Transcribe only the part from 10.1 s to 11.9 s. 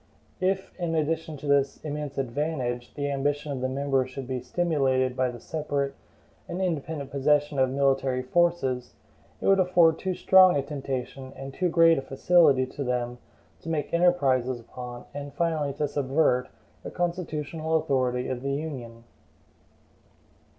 strong a temptation and too